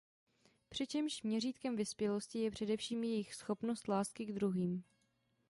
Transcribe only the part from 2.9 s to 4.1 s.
jejich schopnost